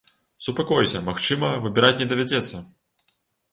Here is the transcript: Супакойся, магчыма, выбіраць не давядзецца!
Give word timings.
Супакойся, 0.45 1.01
магчыма, 1.09 1.51
выбіраць 1.67 1.93
не 2.01 2.09
давядзецца! 2.15 2.65